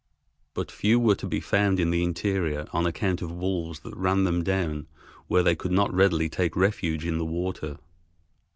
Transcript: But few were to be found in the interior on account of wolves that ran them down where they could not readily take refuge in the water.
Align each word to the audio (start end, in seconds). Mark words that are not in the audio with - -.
But 0.55 0.71
few 0.71 0.99
were 0.99 1.13
to 1.17 1.27
be 1.27 1.39
found 1.39 1.79
in 1.79 1.91
the 1.91 2.01
interior 2.01 2.65
on 2.73 2.87
account 2.87 3.21
of 3.21 3.31
wolves 3.31 3.81
that 3.81 3.95
ran 3.95 4.23
them 4.23 4.43
down 4.43 4.87
where 5.27 5.43
they 5.43 5.53
could 5.55 5.69
not 5.71 5.93
readily 5.93 6.27
take 6.27 6.55
refuge 6.55 7.05
in 7.05 7.19
the 7.19 7.25
water. 7.25 7.77